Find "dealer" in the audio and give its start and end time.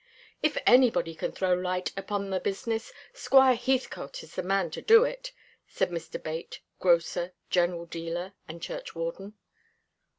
7.85-8.33